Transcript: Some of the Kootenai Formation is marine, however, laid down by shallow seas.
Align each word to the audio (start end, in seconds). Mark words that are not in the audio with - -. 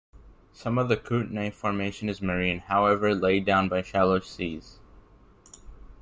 Some 0.51 0.79
of 0.79 0.89
the 0.89 0.97
Kootenai 0.97 1.51
Formation 1.51 2.09
is 2.09 2.23
marine, 2.23 2.61
however, 2.61 3.13
laid 3.13 3.45
down 3.45 3.69
by 3.69 3.83
shallow 3.83 4.19
seas. 4.19 4.79